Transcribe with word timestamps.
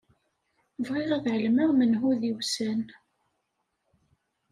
Bɣiɣ 0.87 1.09
ad 1.17 1.25
ɛelmeɣ 1.33 1.69
menhu 1.73 2.11
d-iwsan. 2.19 2.81